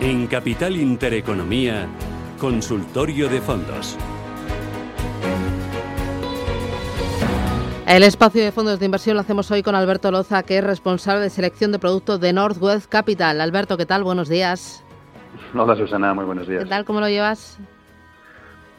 En 0.00 0.26
Capital 0.28 0.76
Intereconomía, 0.76 1.86
Consultorio 2.38 3.28
de 3.28 3.38
Fondos. 3.42 3.98
El 7.86 8.02
espacio 8.04 8.42
de 8.42 8.50
fondos 8.50 8.78
de 8.78 8.86
inversión 8.86 9.16
lo 9.16 9.20
hacemos 9.20 9.50
hoy 9.50 9.62
con 9.62 9.74
Alberto 9.74 10.10
Loza, 10.10 10.42
que 10.42 10.56
es 10.56 10.64
responsable 10.64 11.20
de 11.20 11.28
selección 11.28 11.70
de 11.70 11.78
productos 11.78 12.18
de 12.18 12.32
Northwest 12.32 12.88
Capital. 12.88 13.42
Alberto, 13.42 13.76
¿qué 13.76 13.84
tal? 13.84 14.02
Buenos 14.02 14.30
días. 14.30 14.82
Hola 15.54 15.76
Susana, 15.76 16.14
muy 16.14 16.24
buenos 16.24 16.48
días. 16.48 16.64
¿Qué 16.64 16.70
tal? 16.70 16.86
¿Cómo 16.86 17.00
lo 17.00 17.08
llevas? 17.10 17.58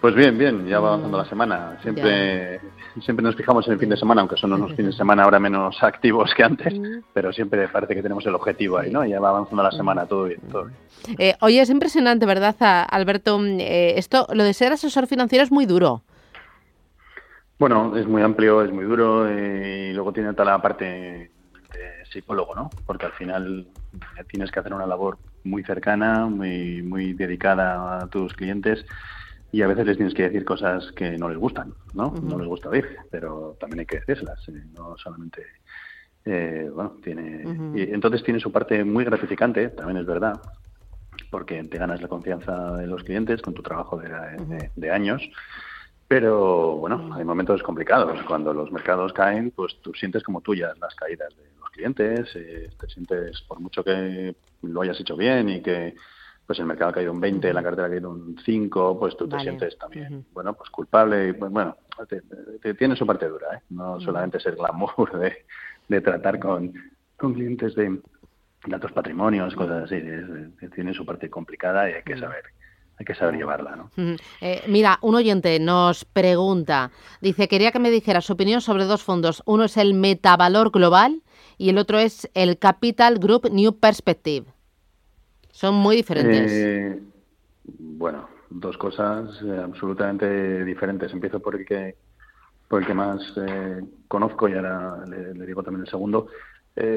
Pues 0.02 0.16
bien, 0.16 0.36
bien, 0.36 0.66
ya 0.66 0.80
va 0.80 0.90
avanzando 0.90 1.20
la 1.20 1.26
semana. 1.26 1.78
Siempre, 1.84 2.60
siempre 3.04 3.24
nos 3.24 3.36
fijamos 3.36 3.68
en 3.68 3.74
el 3.74 3.80
fin 3.80 3.90
de 3.90 3.98
semana, 3.98 4.22
aunque 4.22 4.36
son 4.36 4.52
unos 4.52 4.72
fines 4.76 4.94
de 4.94 4.98
semana 4.98 5.24
ahora 5.24 5.40
menos 5.40 5.78
activos 5.84 6.34
que 6.36 6.44
antes, 6.44 6.74
pero 7.14 7.32
siempre 7.32 7.68
parece 7.68 7.94
que 7.94 8.02
tenemos 8.02 8.26
el 8.26 8.34
objetivo 8.34 8.80
ahí, 8.80 8.92
¿no? 8.92 9.06
Ya 9.06 9.20
va 9.20 9.30
avanzando 9.30 9.62
la 9.62 9.70
semana, 9.70 10.08
todo 10.08 10.24
bien, 10.24 10.42
todo 10.52 10.66
bien. 10.66 10.78
Eh, 11.20 11.36
oye, 11.42 11.62
es 11.62 11.70
impresionante, 11.70 12.26
¿verdad, 12.26 12.56
Alberto? 12.90 13.40
Eh, 13.46 13.94
esto, 13.98 14.26
lo 14.34 14.44
de 14.44 14.56
ser 14.56 14.74
asesor 14.74 15.06
financiero 15.06 15.44
es 15.44 15.52
muy 15.52 15.68
duro. 15.68 16.02
Bueno, 17.60 17.96
es 17.96 18.08
muy 18.08 18.24
amplio, 18.24 18.64
es 18.64 18.72
muy 18.74 18.86
duro 18.86 19.28
eh, 19.30 19.90
y 19.92 19.94
luego 19.94 20.12
tiene 20.12 20.34
toda 20.34 20.46
la 20.46 20.62
parte 20.64 20.86
de 20.86 21.30
psicólogo, 22.12 22.56
¿no? 22.56 22.72
Porque 22.88 23.06
al 23.06 23.12
final 23.12 23.68
tienes 24.28 24.50
que 24.50 24.60
hacer 24.60 24.74
una 24.74 24.88
labor 24.88 25.20
muy 25.44 25.64
cercana, 25.64 26.26
muy, 26.26 26.82
muy 26.82 27.14
dedicada 27.14 28.00
a 28.00 28.08
tus 28.08 28.34
clientes 28.34 28.84
y 29.52 29.62
a 29.62 29.68
veces 29.68 29.86
les 29.86 29.98
tienes 29.98 30.14
que 30.14 30.24
decir 30.24 30.46
cosas 30.46 30.92
que 30.94 31.18
no 31.18 31.28
les 31.28 31.38
gustan, 31.38 31.74
¿no? 31.94 32.14
No 32.24 32.40
les 32.40 32.48
gusta 32.48 32.70
oír, 32.70 32.98
pero 33.10 33.58
también 33.60 33.82
hay 33.82 33.86
que 33.86 34.00
decírselas, 34.00 34.48
eh, 34.50 34.64
no 34.74 34.98
solamente... 34.98 35.46
Eh, 36.24 36.70
bueno, 36.74 36.98
tiene... 37.04 37.44
y 37.76 37.82
entonces 37.94 38.24
tiene 38.24 38.40
su 38.40 38.52
parte 38.52 38.84
muy 38.84 39.04
gratificante, 39.04 39.70
también 39.70 39.98
es 39.98 40.06
verdad, 40.06 40.40
porque 41.32 41.64
te 41.64 41.78
ganas 41.78 42.02
la 42.02 42.08
confianza 42.08 42.78
de 42.78 42.86
los 42.88 43.04
clientes 43.04 43.42
con 43.42 43.54
tu 43.54 43.64
trabajo 43.64 44.00
de, 44.00 44.92
años, 44.92 45.22
pero 46.08 46.76
bueno, 46.76 47.10
hay 47.16 47.26
momentos 47.26 47.64
complicados. 47.64 48.22
Cuando 48.24 48.54
los 48.54 48.72
mercados 48.72 49.14
caen, 49.14 49.52
pues 49.52 49.78
tú 49.82 49.94
sientes 49.94 50.24
como 50.24 50.42
tuyas 50.42 50.78
las 50.80 50.94
caídas 50.94 51.36
de 51.36 51.44
los 51.60 51.70
clientes, 51.72 52.30
eh, 52.36 52.70
te 52.80 52.88
sientes, 52.88 53.42
por 53.48 53.60
mucho 53.60 53.84
que 53.84 54.36
lo 54.62 54.82
hayas 54.82 55.00
hecho 55.00 55.18
bien 55.18 55.50
y 55.50 55.62
que 55.62 55.96
pues 56.52 56.60
el 56.60 56.66
mercado 56.66 56.92
ha 56.92 56.94
caído 56.94 57.14
un 57.14 57.22
20, 57.22 57.54
la 57.54 57.64
cartera 57.64 57.88
ha 57.88 57.90
caído 57.90 58.10
un 58.10 58.36
5, 58.44 59.00
pues 59.00 59.16
tú 59.16 59.26
te 59.26 59.40
sientes 59.40 59.78
también, 59.78 60.26
bueno, 60.34 60.54
pues 60.54 60.70
culpable 60.70 61.30
y 61.30 61.32
pues, 61.32 61.50
bueno, 61.50 61.78
te, 62.10 62.74
tiene 62.74 62.98
su 62.98 63.08
parte 63.08 63.30
dura, 63.30 63.56
¿eh? 63.56 63.60
No 63.70 64.02
solamente 64.02 64.38
es 64.38 64.46
el 64.48 64.58
glamour 64.58 65.18
de, 65.18 65.46
de 65.88 66.02
tratar 66.02 66.40
con, 66.40 66.74
con 67.16 67.34
clientes 67.34 67.74
de, 67.76 68.02
datos 68.68 68.92
patrimonios, 68.92 69.56
cosas 69.56 69.86
así, 69.86 70.04
tiene 70.76 70.94
su 70.94 71.06
parte 71.06 71.30
complicada 71.30 71.90
y 71.90 71.94
hay 71.94 72.04
que 72.04 72.18
saber 72.18 72.44
hay 73.00 73.06
que 73.06 73.16
saber 73.16 73.38
llevarla, 73.38 73.78
¿no? 73.78 73.90
Eh, 74.42 74.62
mira, 74.68 75.00
un 75.02 75.16
oyente 75.16 75.58
nos 75.58 76.04
pregunta, 76.04 76.92
dice, 77.22 77.48
quería 77.48 77.72
que 77.72 77.80
me 77.80 77.92
dijera 77.92 78.20
su 78.20 78.34
opinión 78.34 78.60
sobre 78.60 78.84
dos 78.84 79.04
fondos. 79.04 79.42
Uno 79.46 79.64
es 79.64 79.78
el 79.78 79.94
Metavalor 79.94 80.70
Global 80.70 81.22
y 81.58 81.70
el 81.70 81.78
otro 81.78 81.98
es 81.98 82.30
el 82.34 82.60
Capital 82.60 83.20
Group 83.20 83.50
New 83.54 83.80
Perspective. 83.80 84.48
Son 85.52 85.76
muy 85.76 85.98
diferentes. 85.98 86.52
Eh, 86.52 87.00
bueno, 87.78 88.30
dos 88.50 88.78
cosas 88.78 89.30
eh, 89.44 89.62
absolutamente 89.64 90.64
diferentes. 90.64 91.12
Empiezo 91.12 91.40
por 91.40 91.56
el 91.56 91.66
que, 91.66 91.96
por 92.68 92.82
el 92.82 92.88
que 92.88 92.94
más 92.94 93.22
eh, 93.38 93.82
conozco 94.08 94.48
y 94.48 94.54
ahora 94.54 95.06
le, 95.06 95.46
digo 95.46 95.64
también 95.64 95.86
el 95.86 95.90
segundo. 95.90 96.28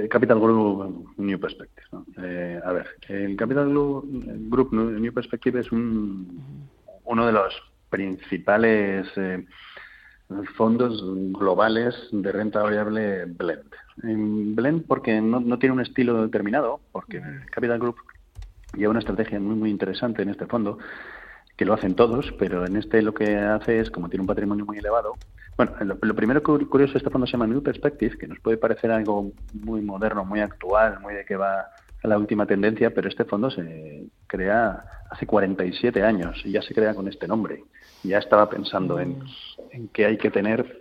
Capital 0.08 0.38
Group 0.38 1.14
New 1.16 1.38
Perspective. 1.40 1.88
a 2.64 2.72
ver, 2.72 2.86
el 3.08 3.36
Capital 3.36 3.68
Group 3.70 4.72
New 4.72 5.12
Perspective 5.12 5.60
es 5.60 5.72
un, 5.72 6.68
uno 7.02 7.26
de 7.26 7.32
los 7.32 7.52
principales 7.90 9.08
fondos 10.56 11.02
globales 11.32 11.94
de 12.12 12.32
renta 12.32 12.62
variable 12.62 13.24
blend. 13.24 14.54
blend 14.54 14.86
porque 14.86 15.20
no, 15.20 15.40
no, 15.40 15.58
tiene 15.58 15.74
un 15.74 15.80
estilo 15.80 16.22
determinado, 16.22 16.80
porque 16.92 17.20
Capital 17.50 17.80
Group 17.80 17.96
lleva 18.76 18.90
una 18.90 19.00
estrategia 19.00 19.40
muy, 19.40 19.54
muy 19.54 19.70
interesante 19.70 20.22
en 20.22 20.30
este 20.30 20.46
fondo, 20.46 20.78
que 21.56 21.64
lo 21.64 21.74
hacen 21.74 21.94
todos, 21.94 22.32
pero 22.38 22.66
en 22.66 22.76
este 22.76 23.02
lo 23.02 23.14
que 23.14 23.36
hace 23.36 23.80
es, 23.80 23.90
como 23.90 24.08
tiene 24.08 24.22
un 24.22 24.26
patrimonio 24.26 24.64
muy 24.64 24.78
elevado, 24.78 25.14
bueno, 25.56 25.72
lo, 25.80 26.14
primero 26.16 26.42
curioso 26.42 26.94
de 26.94 26.98
este 26.98 27.10
fondo 27.10 27.26
se 27.26 27.32
llama 27.32 27.46
New 27.46 27.62
Perspective, 27.62 28.18
que 28.18 28.26
nos 28.26 28.40
puede 28.40 28.56
parecer 28.56 28.90
algo 28.90 29.30
muy 29.52 29.82
moderno, 29.82 30.24
muy 30.24 30.40
actual, 30.40 30.98
muy 31.00 31.14
de 31.14 31.24
que 31.24 31.36
va 31.36 31.68
a 32.02 32.08
la 32.08 32.18
última 32.18 32.44
tendencia, 32.44 32.92
pero 32.92 33.08
este 33.08 33.24
fondo 33.24 33.50
se 33.50 34.08
crea 34.26 34.84
hace 35.10 35.26
47 35.26 36.02
años 36.02 36.42
y 36.44 36.50
ya 36.50 36.60
se 36.60 36.74
crea 36.74 36.94
con 36.94 37.06
este 37.06 37.28
nombre. 37.28 37.64
Ya 38.02 38.18
estaba 38.18 38.50
pensando 38.50 38.98
en, 38.98 39.22
en 39.70 39.88
qué 39.88 40.06
hay 40.06 40.18
que 40.18 40.30
tener 40.30 40.80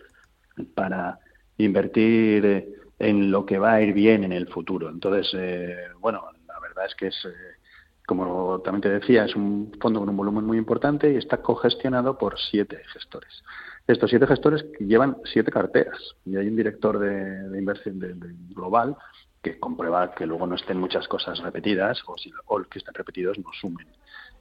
para 0.74 1.20
invertir 1.58 2.84
en 2.98 3.32
lo 3.32 3.46
que 3.46 3.60
va 3.60 3.74
a 3.74 3.82
ir 3.82 3.94
bien 3.94 4.24
en 4.24 4.32
el 4.32 4.48
futuro. 4.48 4.90
Entonces, 4.90 5.30
eh, 5.38 5.78
bueno, 6.00 6.24
la 6.48 6.60
verdad 6.60 6.86
es 6.88 6.96
que 6.96 7.08
es... 7.08 7.26
Eh, 7.26 7.63
como 8.06 8.60
también 8.62 8.82
te 8.82 8.90
decía, 8.90 9.26
es 9.26 9.36
un 9.36 9.72
fondo 9.80 10.00
con 10.00 10.10
un 10.10 10.18
volumen 10.18 10.46
muy 10.46 10.58
importante 10.58 11.12
y 11.12 11.16
está 11.16 11.38
cogestionado 11.42 12.18
por 12.18 12.38
siete 12.38 12.82
gestores. 12.92 13.44
Estos 13.88 14.10
siete 14.10 14.28
gestores 14.28 14.66
llevan 14.80 15.18
siete 15.26 15.52
carteras 15.52 15.98
y 16.26 16.36
hay 16.36 16.48
un 16.48 16.56
director 16.56 17.00
de, 17.00 17.58
inversión 17.58 18.00
de, 18.00 18.14
global 18.50 18.96
que 19.42 19.60
comprueba 19.60 20.14
que 20.16 20.26
luego 20.26 20.48
no 20.48 20.56
estén 20.56 20.80
muchas 20.80 21.08
cosas 21.08 21.40
repetidas 21.40 22.02
o, 22.08 22.18
si, 22.18 22.32
o 22.48 22.62
que 22.64 22.80
estén 22.80 22.94
repetidos 22.94 23.38
no 23.40 23.50
sumen 23.60 23.88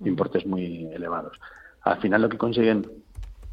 importes 0.04 0.46
muy 0.46 0.86
elevados. 0.92 1.38
Al 1.82 2.00
final 2.00 2.22
lo 2.22 2.28
que 2.28 2.38
consiguen 2.38 2.88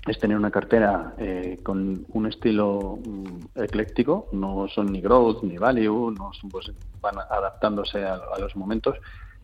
es 0.07 0.19
tener 0.19 0.37
una 0.37 0.49
cartera 0.49 1.13
eh, 1.17 1.59
con 1.63 2.05
un 2.09 2.25
estilo 2.25 2.97
mm, 3.05 3.61
ecléctico, 3.61 4.27
no 4.31 4.67
son 4.67 4.91
ni 4.91 5.01
growth 5.01 5.43
ni 5.43 5.57
value, 5.57 6.11
no 6.11 6.31
pues, 6.49 6.71
van 7.01 7.15
adaptándose 7.29 8.03
a 8.03 8.19
los 8.39 8.55
momentos 8.55 8.95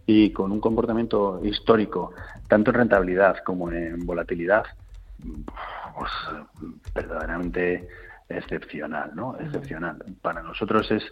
y 0.06 0.32
con 0.32 0.52
un 0.52 0.60
comportamiento 0.60 1.42
histórico, 1.44 2.14
tanto 2.48 2.72
en 2.72 2.78
rentabilidad 2.78 3.38
como 3.44 3.72
en 3.72 4.06
volatilidad, 4.06 4.66
pues 5.98 6.12
verdaderamente 6.94 7.88
excepcional, 8.30 9.12
¿no? 9.16 9.36
Excepcional. 9.40 10.04
Para 10.22 10.42
nosotros 10.44 10.90
es 10.92 11.04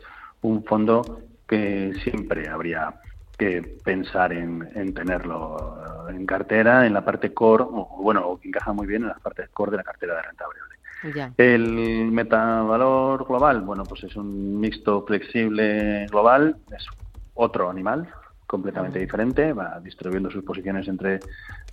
un 0.42 0.64
fondo 0.64 1.22
que 1.48 1.94
siempre 2.04 2.48
habría 2.48 2.94
que 3.38 3.80
pensar 3.84 4.32
en, 4.34 4.70
en 4.76 4.94
tenerlo 4.94 6.08
en 6.10 6.26
cartera, 6.26 6.86
en 6.86 6.94
la 6.94 7.04
parte 7.04 7.34
core, 7.34 7.64
o 7.64 7.98
bueno, 8.02 8.38
que 8.40 8.50
encaja 8.50 8.74
muy 8.74 8.86
bien 8.86 9.04
en 9.04 9.10
la 9.10 9.16
parte 9.16 9.48
core 9.54 9.72
de 9.72 9.78
la 9.78 9.84
cartera 9.84 10.16
de 10.16 10.22
renta 10.22 10.46
variable. 10.46 11.34
El 11.38 12.12
metavalor 12.12 13.26
global, 13.28 13.62
bueno, 13.62 13.84
pues 13.84 14.04
es 14.06 14.16
un 14.16 14.60
mixto 14.60 15.06
flexible 15.06 16.06
global, 16.08 16.56
es 16.72 16.86
otro 17.34 17.70
animal, 17.70 18.08
completamente 18.54 19.00
diferente, 19.00 19.52
va 19.52 19.80
distribuyendo 19.80 20.30
sus 20.30 20.44
posiciones 20.44 20.88
entre 20.88 21.20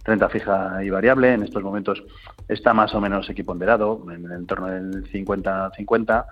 renta 0.03 0.31
fija 0.31 0.83
y 0.83 0.89
variable. 0.89 1.35
En 1.35 1.43
estos 1.43 1.63
momentos 1.63 2.03
está 2.49 2.73
más 2.73 2.95
o 2.95 3.03
menos 3.03 3.29
equiponderado, 3.29 4.03
en 4.11 4.25
el 4.25 4.33
entorno 4.33 4.69
del 4.69 5.05
50-50. 5.13 6.25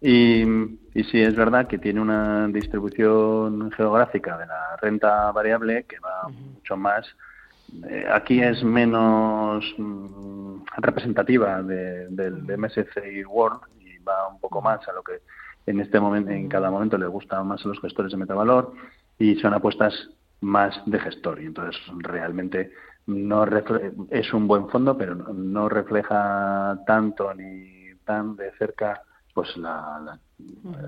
Y, 0.00 0.42
y 0.94 1.04
sí 1.10 1.20
es 1.20 1.34
verdad 1.34 1.66
que 1.66 1.78
tiene 1.78 2.00
una 2.00 2.46
distribución 2.46 3.72
geográfica 3.72 4.38
de 4.38 4.46
la 4.46 4.76
renta 4.80 5.32
variable 5.32 5.86
que 5.88 5.98
va 5.98 6.28
mucho 6.28 6.76
más. 6.76 7.04
Eh, 7.90 8.06
aquí 8.08 8.40
es 8.40 8.62
menos 8.62 9.64
mm, 9.76 10.66
representativa 10.76 11.64
de, 11.64 12.06
del 12.10 12.44
MSCI 12.56 13.24
World 13.24 13.58
y 13.80 13.98
va 14.04 14.28
un 14.28 14.38
poco 14.38 14.62
más 14.62 14.86
a 14.86 14.92
lo 14.92 15.02
que 15.02 15.14
en 15.66 15.80
este 15.80 15.98
momento, 15.98 16.30
en 16.30 16.48
cada 16.48 16.70
momento 16.70 16.96
le 16.96 17.08
gusta 17.08 17.42
más 17.42 17.64
a 17.64 17.68
los 17.68 17.80
gestores 17.80 18.12
de 18.12 18.18
metavalor 18.18 18.72
y 19.18 19.36
son 19.36 19.54
apuestas 19.54 19.94
más 20.40 20.80
de 20.86 20.98
gestor. 20.98 21.40
Y 21.40 21.46
entonces 21.46 21.80
realmente 21.98 22.70
no 23.06 23.46
es 24.10 24.32
un 24.32 24.48
buen 24.48 24.68
fondo 24.68 24.96
pero 24.98 25.14
no 25.14 25.68
refleja 25.68 26.78
tanto 26.86 27.32
ni 27.34 27.94
tan 28.04 28.36
de 28.36 28.50
cerca 28.58 29.00
pues 29.32 29.56
la, 29.56 30.18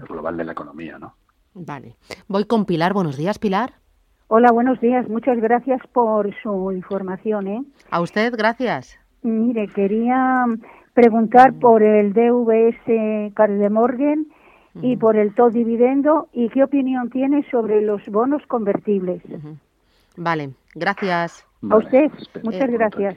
global 0.08 0.36
de 0.36 0.44
la 0.44 0.52
economía 0.52 0.98
no 0.98 1.14
vale. 1.54 1.96
Voy 2.28 2.44
con 2.44 2.64
Pilar. 2.64 2.92
Buenos 2.92 3.16
días 3.16 3.38
Pilar. 3.38 3.74
Hola 4.28 4.50
buenos 4.52 4.80
días. 4.80 5.08
Muchas 5.08 5.38
gracias 5.38 5.80
por 5.92 6.34
su 6.42 6.72
información 6.72 7.48
¿eh? 7.48 7.62
a 7.90 8.00
usted 8.00 8.34
gracias. 8.36 8.98
Mire 9.22 9.68
quería 9.68 10.44
preguntar 10.94 11.54
por 11.54 11.82
el 11.82 12.12
DVS 12.12 13.32
Carl 13.34 13.58
de 13.58 13.70
Morgan 13.70 14.26
y 14.74 14.96
por 14.96 15.16
el 15.16 15.34
todo 15.34 15.50
dividendo 15.50 16.28
y 16.32 16.48
qué 16.50 16.62
opinión 16.64 17.10
tiene 17.10 17.44
sobre 17.50 17.80
los 17.82 18.04
bonos 18.06 18.42
convertibles. 18.46 19.22
Vale, 20.16 20.50
gracias. 20.74 21.44
A 21.68 21.76
usted, 21.76 22.10
muchas 22.42 22.70
gracias. 22.70 23.16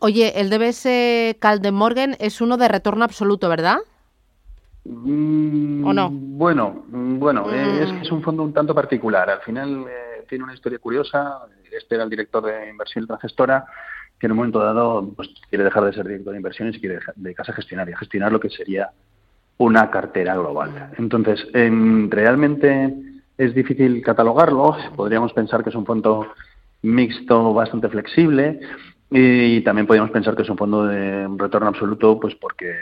Oye, 0.00 0.40
el 0.40 0.50
DBS 0.50 1.36
Morgan 1.72 2.16
es 2.18 2.40
uno 2.40 2.56
de 2.56 2.68
retorno 2.68 3.04
absoluto, 3.04 3.48
¿verdad? 3.48 3.78
Mm, 4.84 5.86
¿O 5.86 5.92
no? 5.92 6.10
Bueno, 6.10 6.84
mm, 6.88 7.18
bueno, 7.18 7.50
eh, 7.50 7.82
es 7.82 7.92
que 7.92 8.00
es 8.02 8.12
un 8.12 8.22
fondo 8.22 8.42
un 8.42 8.52
tanto 8.52 8.74
particular. 8.74 9.28
Al 9.30 9.40
final, 9.40 9.86
eh, 9.88 10.24
tiene 10.28 10.44
una 10.44 10.54
historia 10.54 10.78
curiosa. 10.78 11.40
Este 11.72 11.94
era 11.96 12.04
el 12.04 12.10
director 12.10 12.44
de 12.44 12.70
inversión 12.70 13.06
de 13.06 13.14
la 13.14 13.18
gestora 13.18 13.66
que 14.18 14.26
en 14.26 14.32
un 14.32 14.38
momento 14.38 14.60
dado 14.60 15.12
pues, 15.14 15.28
quiere 15.48 15.64
dejar 15.64 15.84
de 15.84 15.92
ser 15.92 16.06
director 16.06 16.32
de 16.32 16.38
inversiones 16.38 16.76
y 16.76 16.80
quiere 16.80 17.00
dedicarse 17.16 17.52
a 17.52 17.54
gestionar 17.54 17.88
y 17.88 17.92
a 17.92 17.98
gestionar 17.98 18.32
lo 18.32 18.40
que 18.40 18.48
sería 18.48 18.90
una 19.58 19.90
cartera 19.90 20.36
global. 20.36 20.90
Entonces, 20.98 21.46
realmente 21.52 22.94
es 23.38 23.54
difícil 23.54 24.02
catalogarlo. 24.02 24.76
Podríamos 24.94 25.32
pensar 25.32 25.62
que 25.62 25.70
es 25.70 25.76
un 25.76 25.86
fondo 25.86 26.26
mixto 26.82 27.52
bastante 27.54 27.88
flexible 27.88 28.60
y 29.10 29.60
también 29.62 29.86
podríamos 29.86 30.10
pensar 30.10 30.34
que 30.34 30.42
es 30.42 30.50
un 30.50 30.56
fondo 30.56 30.86
de 30.86 31.28
retorno 31.36 31.68
absoluto, 31.68 32.18
pues 32.20 32.34
porque 32.34 32.74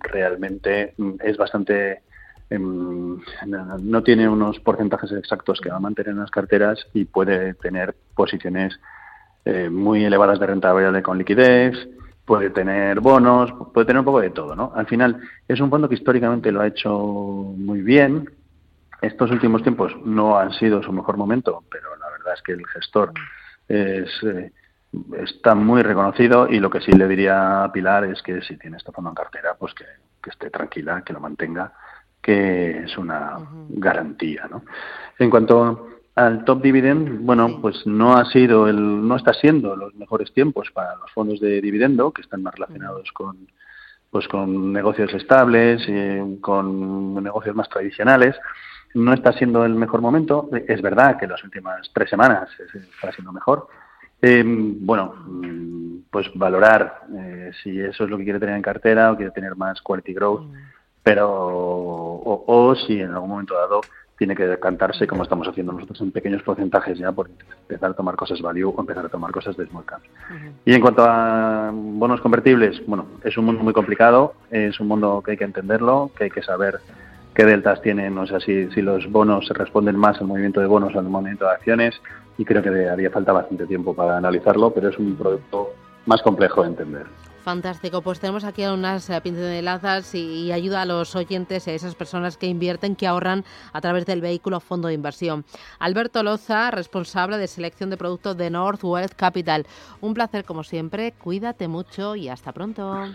realmente 0.00 0.94
es 1.20 1.36
bastante 1.36 2.02
em, 2.50 3.18
no 3.80 4.02
tiene 4.02 4.28
unos 4.28 4.58
porcentajes 4.60 5.12
exactos 5.12 5.60
que 5.60 5.70
va 5.70 5.76
a 5.76 5.80
mantener 5.80 6.12
en 6.12 6.20
las 6.20 6.30
carteras 6.30 6.86
y 6.94 7.04
puede 7.04 7.54
tener 7.54 7.94
posiciones 8.14 8.78
eh, 9.44 9.68
muy 9.70 10.04
elevadas 10.04 10.40
de 10.40 10.46
renta 10.46 10.72
variable 10.72 11.02
con 11.02 11.18
liquidez, 11.18 11.74
puede 12.28 12.50
tener 12.50 13.00
bonos, 13.00 13.50
puede 13.72 13.86
tener 13.86 14.00
un 14.00 14.04
poco 14.04 14.20
de 14.20 14.28
todo, 14.28 14.54
¿no? 14.54 14.70
Al 14.74 14.86
final 14.86 15.18
es 15.48 15.58
un 15.60 15.70
fondo 15.70 15.88
que 15.88 15.94
históricamente 15.94 16.52
lo 16.52 16.60
ha 16.60 16.66
hecho 16.66 16.92
muy 16.92 17.80
bien. 17.80 18.28
Estos 19.00 19.30
últimos 19.30 19.62
tiempos 19.62 19.96
no 20.04 20.38
han 20.38 20.52
sido 20.52 20.82
su 20.82 20.92
mejor 20.92 21.16
momento, 21.16 21.64
pero 21.70 21.96
la 21.96 22.10
verdad 22.10 22.34
es 22.34 22.42
que 22.42 22.52
el 22.52 22.66
gestor 22.66 23.14
es, 23.66 24.10
eh, 24.24 24.52
está 25.16 25.54
muy 25.54 25.80
reconocido 25.80 26.46
y 26.46 26.60
lo 26.60 26.68
que 26.68 26.82
sí 26.82 26.92
le 26.92 27.08
diría 27.08 27.64
a 27.64 27.72
Pilar 27.72 28.04
es 28.04 28.20
que 28.20 28.42
si 28.42 28.58
tiene 28.58 28.76
este 28.76 28.92
fondo 28.92 29.08
en 29.08 29.16
cartera, 29.16 29.56
pues 29.58 29.72
que, 29.72 29.86
esté 30.28 30.50
tranquila, 30.50 31.02
que 31.02 31.14
lo 31.14 31.20
mantenga, 31.20 31.72
que 32.20 32.84
es 32.84 32.98
una 32.98 33.38
garantía, 33.70 34.46
¿no? 34.50 34.64
En 35.18 35.30
cuanto 35.30 35.97
al 36.18 36.44
top 36.44 36.62
dividend, 36.62 37.24
bueno, 37.24 37.60
pues 37.62 37.86
no 37.86 38.16
ha 38.16 38.24
sido 38.24 38.68
el, 38.68 39.06
no 39.06 39.14
está 39.14 39.32
siendo 39.32 39.76
los 39.76 39.94
mejores 39.94 40.32
tiempos 40.32 40.68
para 40.72 40.96
los 40.96 41.12
fondos 41.12 41.38
de 41.38 41.60
dividendo 41.60 42.10
que 42.10 42.22
están 42.22 42.42
más 42.42 42.54
relacionados 42.54 43.12
con, 43.12 43.46
pues 44.10 44.26
con 44.26 44.72
negocios 44.72 45.14
estables, 45.14 45.80
y 45.86 46.40
con 46.40 47.22
negocios 47.22 47.54
más 47.54 47.68
tradicionales. 47.68 48.34
No 48.94 49.12
está 49.12 49.32
siendo 49.32 49.64
el 49.64 49.76
mejor 49.76 50.00
momento. 50.00 50.50
Es 50.66 50.82
verdad 50.82 51.18
que 51.20 51.28
las 51.28 51.44
últimas 51.44 51.88
tres 51.94 52.10
semanas 52.10 52.48
está 52.74 53.12
siendo 53.12 53.32
mejor. 53.32 53.68
Eh, 54.20 54.42
bueno, 54.44 55.14
mm, 55.24 55.98
pues 56.10 56.26
valorar 56.34 57.02
eh, 57.16 57.52
si 57.62 57.78
eso 57.78 58.04
es 58.04 58.10
lo 58.10 58.18
que 58.18 58.24
quiere 58.24 58.40
tener 58.40 58.56
en 58.56 58.62
cartera 58.62 59.12
o 59.12 59.16
quiere 59.16 59.30
tener 59.30 59.54
más 59.54 59.80
quality 59.82 60.14
growth, 60.14 60.50
pero 61.00 61.28
o 61.30 62.74
si 62.74 63.00
en 63.00 63.12
algún 63.12 63.30
momento 63.30 63.54
dado 63.54 63.82
tiene 64.18 64.34
que 64.34 64.46
decantarse 64.46 65.06
como 65.06 65.22
estamos 65.22 65.46
haciendo 65.46 65.72
nosotros 65.72 66.00
en 66.00 66.10
pequeños 66.10 66.42
porcentajes 66.42 66.98
ya 66.98 67.12
por 67.12 67.30
empezar 67.62 67.92
a 67.92 67.94
tomar 67.94 68.16
cosas 68.16 68.42
value 68.42 68.74
o 68.76 68.80
empezar 68.80 69.06
a 69.06 69.08
tomar 69.08 69.30
cosas 69.30 69.56
de 69.56 69.66
small 69.66 69.84
caps. 69.84 70.08
Y 70.64 70.74
en 70.74 70.80
cuanto 70.80 71.04
a 71.04 71.70
bonos 71.72 72.20
convertibles, 72.20 72.84
bueno, 72.86 73.06
es 73.22 73.38
un 73.38 73.44
mundo 73.44 73.62
muy 73.62 73.72
complicado, 73.72 74.34
es 74.50 74.78
un 74.80 74.88
mundo 74.88 75.22
que 75.24 75.32
hay 75.32 75.36
que 75.36 75.44
entenderlo, 75.44 76.10
que 76.16 76.24
hay 76.24 76.30
que 76.30 76.42
saber 76.42 76.80
qué 77.32 77.44
deltas 77.44 77.80
tienen, 77.80 78.18
o 78.18 78.26
sea, 78.26 78.40
si, 78.40 78.68
si 78.72 78.82
los 78.82 79.08
bonos 79.08 79.46
se 79.46 79.54
responden 79.54 79.96
más 79.96 80.20
al 80.20 80.26
movimiento 80.26 80.60
de 80.60 80.66
bonos 80.66 80.92
o 80.96 80.98
al 80.98 81.04
movimiento 81.04 81.44
de 81.44 81.52
acciones, 81.52 82.00
y 82.36 82.44
creo 82.44 82.62
que 82.62 82.88
haría 82.88 83.10
falta 83.10 83.32
bastante 83.32 83.66
tiempo 83.66 83.94
para 83.94 84.16
analizarlo, 84.16 84.72
pero 84.72 84.88
es 84.88 84.98
un 84.98 85.14
producto 85.14 85.70
más 86.06 86.22
complejo 86.22 86.62
de 86.62 86.68
entender. 86.68 87.06
Fantástico, 87.48 88.02
pues 88.02 88.20
tenemos 88.20 88.44
aquí 88.44 88.66
unas 88.66 89.08
eh, 89.08 89.18
pincelazas 89.22 90.14
y, 90.14 90.18
y 90.18 90.52
ayuda 90.52 90.82
a 90.82 90.84
los 90.84 91.16
oyentes 91.16 91.66
y 91.66 91.70
a 91.70 91.72
esas 91.72 91.94
personas 91.94 92.36
que 92.36 92.46
invierten, 92.46 92.94
que 92.94 93.06
ahorran 93.06 93.42
a 93.72 93.80
través 93.80 94.04
del 94.04 94.20
vehículo 94.20 94.60
fondo 94.60 94.88
de 94.88 94.92
inversión. 94.92 95.46
Alberto 95.78 96.22
Loza, 96.22 96.70
responsable 96.70 97.38
de 97.38 97.46
selección 97.46 97.88
de 97.88 97.96
productos 97.96 98.36
de 98.36 98.50
North 98.50 98.84
Wealth 98.84 99.14
Capital. 99.14 99.66
Un 100.02 100.12
placer 100.12 100.44
como 100.44 100.62
siempre, 100.62 101.12
cuídate 101.12 101.68
mucho 101.68 102.16
y 102.16 102.28
hasta 102.28 102.52
pronto. 102.52 103.06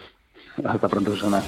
Hasta 0.65 0.87
pronto, 0.87 1.15
Susana. 1.15 1.43